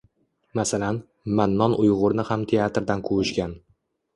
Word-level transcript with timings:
Masalan, 0.59 0.97
Mannon 1.39 1.75
Uygʻurni 1.83 2.27
ham 2.31 2.47
teatrdan 2.53 3.05
quvishgan. 3.11 3.55